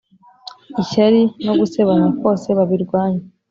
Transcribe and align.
ishyari 0.81 1.21
no 1.45 1.53
gusebanya 1.59 2.07
kose 2.19 2.47
babirwanye 2.57 3.21